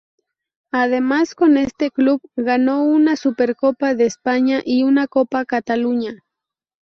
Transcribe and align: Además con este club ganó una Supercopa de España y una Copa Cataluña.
Además 0.71 1.35
con 1.35 1.57
este 1.57 1.91
club 1.91 2.21
ganó 2.35 2.83
una 2.83 3.15
Supercopa 3.15 3.93
de 3.93 4.07
España 4.07 4.63
y 4.65 4.81
una 4.81 5.05
Copa 5.05 5.45
Cataluña. 5.45 6.15